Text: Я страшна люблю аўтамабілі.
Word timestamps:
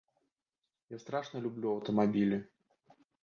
Я 0.95 0.99
страшна 1.03 1.37
люблю 1.45 1.67
аўтамабілі. 1.73 2.37